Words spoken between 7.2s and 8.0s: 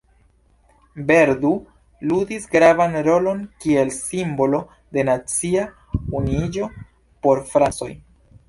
por francoj.